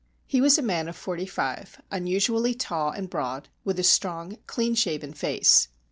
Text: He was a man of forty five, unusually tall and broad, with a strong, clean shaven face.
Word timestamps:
He 0.25 0.41
was 0.41 0.57
a 0.57 0.63
man 0.63 0.87
of 0.87 0.95
forty 0.95 1.27
five, 1.27 1.79
unusually 1.91 2.55
tall 2.55 2.89
and 2.89 3.07
broad, 3.07 3.49
with 3.63 3.77
a 3.77 3.83
strong, 3.83 4.39
clean 4.47 4.73
shaven 4.73 5.13
face. 5.13 5.67